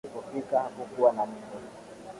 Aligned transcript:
Alipofika 0.05 0.59
hakukuwa 0.59 1.13
na 1.13 1.25
mtu 1.25 1.57